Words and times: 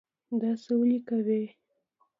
داسی 0.41 0.73
ولې 0.79 0.97
کوي 1.07 1.43